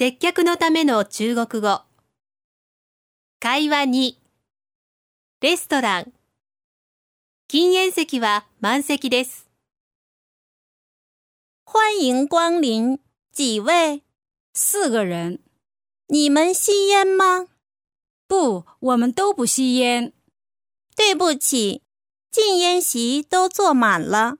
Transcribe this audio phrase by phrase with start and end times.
[0.00, 1.82] 接客のための中国語。
[3.40, 4.14] 会話2。
[5.40, 6.12] レストラン。
[7.48, 9.50] 禁煙席は満席です。
[11.64, 13.00] 欢迎光临，
[13.32, 14.04] 几位？
[14.54, 15.40] 四个人。
[16.06, 17.48] 你们吸烟吗？
[18.28, 20.12] 不，我们都不吸烟。
[20.94, 21.82] 对不起，
[22.30, 24.38] 禁烟席都坐满了，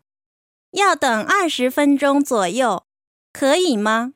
[0.70, 2.86] 要等二十分钟左右，
[3.32, 4.14] 可以吗？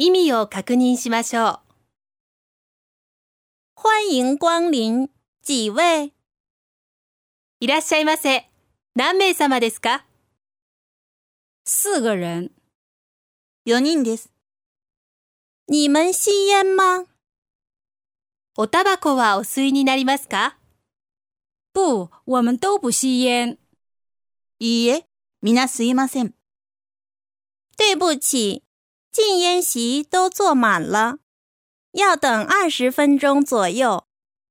[0.00, 1.58] 意味を確認しましょう。
[3.74, 5.08] 欢迎光临，
[5.42, 6.12] 几位？
[7.58, 8.48] いらっしゃいませ。
[8.94, 10.04] 何名様ですか？
[11.64, 12.52] 四个人。
[13.64, 14.30] 四人です。
[15.66, 17.04] 你们吸烟吗？
[18.56, 20.58] おタバコはお吸いになりますか？
[21.74, 23.58] 不，我们都不吸烟。
[24.60, 25.08] いいえ、
[25.42, 26.34] 皆吸いません。
[27.76, 28.62] 对不起，
[29.10, 31.18] 禁烟席都坐满了，
[31.92, 34.04] 要等二十分钟左右，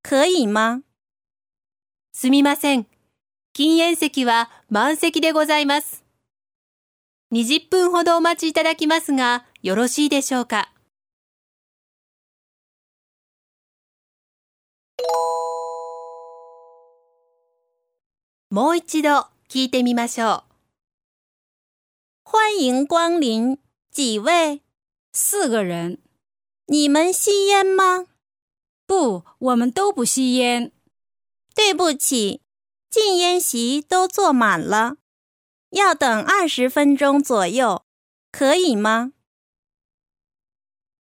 [0.04, 0.84] 可以吗？
[2.12, 2.88] すみません。
[3.54, 6.04] 禁煙席は満席でございます。
[7.32, 10.72] 20分ほどお待ちいただきますが、よろしいでしょうか？
[18.50, 20.44] もう一度聞いてみましょう。
[22.24, 23.60] 欢迎光临，
[23.98, 24.62] 几位？
[25.12, 25.98] 四个人。
[26.68, 28.06] 你们吸烟吗？
[28.86, 30.72] 不，我们都不吸烟。
[31.56, 32.44] 对不起，
[32.92, 34.98] 禁烟席都坐满了，
[35.72, 37.86] 要等二十分钟左右，
[38.32, 39.14] 可以吗？